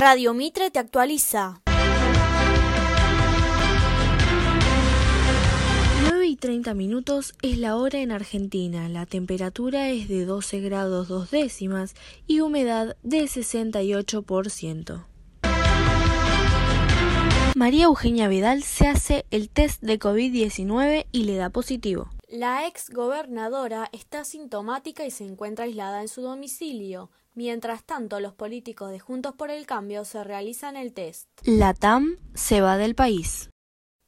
[0.00, 1.60] Radio Mitre te actualiza.
[6.08, 8.88] 9 y 30 minutos es la hora en Argentina.
[8.88, 11.94] La temperatura es de 12 grados dos décimas
[12.26, 15.04] y humedad de 68%.
[17.54, 22.08] María Eugenia Vidal se hace el test de COVID-19 y le da positivo.
[22.26, 27.10] La ex gobernadora está sintomática y se encuentra aislada en su domicilio.
[27.42, 31.26] Mientras tanto, los políticos de Juntos por el Cambio se realizan el test.
[31.46, 33.48] La TAM se va del país.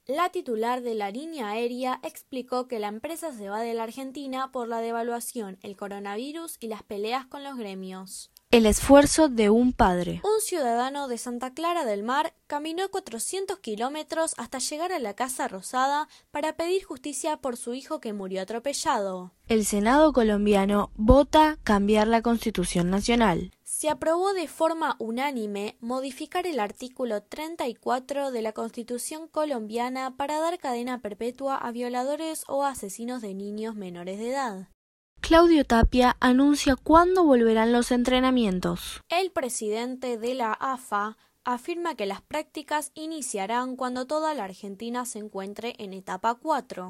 [0.04, 4.52] La titular de la línea aérea explicó que la empresa se va de la Argentina
[4.52, 8.30] por la devaluación, el coronavirus y las peleas con los gremios.
[8.52, 10.20] El esfuerzo de un padre.
[10.23, 15.48] Un ciudadano de Santa Clara del Mar caminó 400 kilómetros hasta llegar a la Casa
[15.48, 19.33] Rosada para pedir justicia por su hijo que murió atropellado.
[19.48, 23.52] El Senado colombiano vota cambiar la Constitución Nacional.
[23.65, 30.59] Se aprobó de forma unánime modificar el artículo 34 de la Constitución colombiana para dar
[30.59, 34.69] cadena perpetua a violadores o asesinos de niños menores de edad.
[35.23, 39.01] Claudio Tapia anuncia cuándo volverán los entrenamientos.
[39.09, 45.20] El presidente de la AFA afirma que las prácticas iniciarán cuando toda la Argentina se
[45.20, 46.88] encuentre en etapa 4.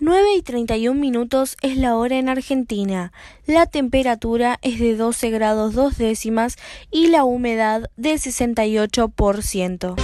[0.00, 3.12] 9 y 31 minutos es la hora en Argentina.
[3.46, 6.56] La temperatura es de 12 grados dos décimas
[6.90, 9.94] y la humedad de 68%.